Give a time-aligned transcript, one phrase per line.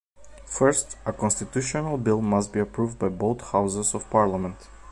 [0.47, 4.57] First, a constitutional bill must be approved by both houses of Parliament.